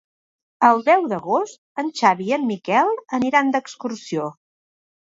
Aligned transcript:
El 0.69 0.81
deu 0.87 1.05
d'agost 1.11 1.61
en 1.85 1.93
Xavi 2.01 2.27
i 2.31 2.35
en 2.39 2.49
Miquel 2.55 2.93
aniran 3.21 3.57
d'excursió. 3.57 4.35